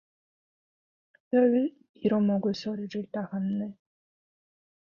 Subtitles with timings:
[1.29, 3.77] 별 빌어먹을 소리를 다 하네.